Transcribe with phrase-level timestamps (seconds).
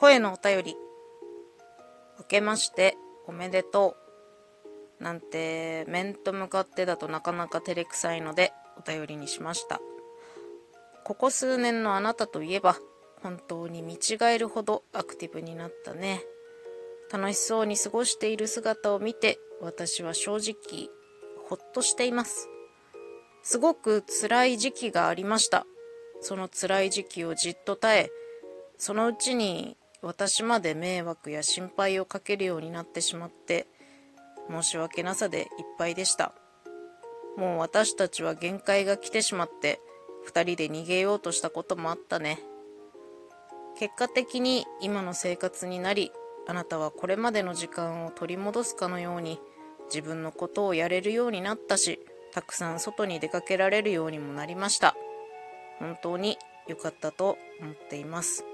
[0.00, 0.76] 声のお便り。
[2.20, 3.96] 明けましておめでと
[5.00, 5.02] う。
[5.02, 9.80] なんて面と向かってだとなかなか照れくさいのでお便りにしました。
[11.02, 12.76] ここ数年のあなたといえば
[13.24, 16.22] 本当に見違えるほどアクティブになったね。
[17.12, 20.90] 楽しそうに過ごしている姿を見て私は正直
[21.48, 22.48] ほっとしています。
[23.42, 25.66] すごく辛い時期がありました。
[26.20, 28.10] その辛い時期をじっと耐え、
[28.76, 33.66] そのうちに私まで迷惑や心配をかけるようになってしまって、
[34.48, 36.32] 申し訳なさでいっぱいでした。
[37.36, 39.80] もう私たちは限界が来てしまって、
[40.24, 42.38] 二人で逃げようとしたこともあったね。
[43.78, 46.12] 結果的に今の生活になり、
[46.46, 49.40] あなたはこれまでの時間を取り戻すかのように
[49.86, 52.00] 自分のことをやれるようになったし、
[52.32, 54.96] たくさん外に出かけられるようにもなりました。
[55.78, 58.44] 本当に良かったと思っています。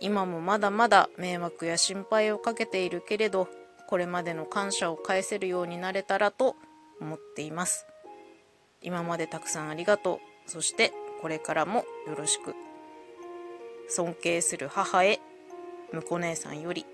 [0.00, 3.48] 今もまだまだ迷惑や心配をかけているけれど、
[3.88, 6.56] これまでの感謝を返せるようになれたらと
[7.00, 7.86] 思っています。
[8.82, 10.50] 今までたくさんありがとう。
[10.50, 12.54] そしてこれからもよろしく。
[13.88, 15.20] 尊敬する母へ、
[15.92, 16.84] 婿姉さんより。